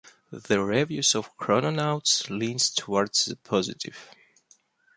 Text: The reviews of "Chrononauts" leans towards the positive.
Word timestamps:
The 0.31 0.59
reviews 0.59 1.13
of 1.13 1.37
"Chrononauts" 1.37 2.27
leans 2.31 2.71
towards 2.71 3.25
the 3.25 3.35
positive. 3.35 4.09